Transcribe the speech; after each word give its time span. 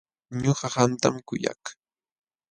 Ñuqa 0.43 0.67
qamtam 0.73 1.15
kuyak. 1.27 1.63